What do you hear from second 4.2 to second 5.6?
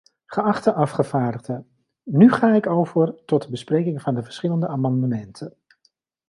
verschillende amendementen.